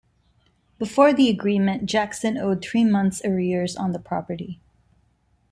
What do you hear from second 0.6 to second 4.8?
Before the agreement, Jackson owed three months' arrears on the property.